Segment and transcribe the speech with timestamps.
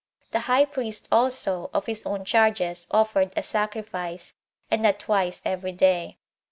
[0.31, 4.33] The high priest also, of his own charges, offered a sacrifice,
[4.71, 6.17] and that twice every day.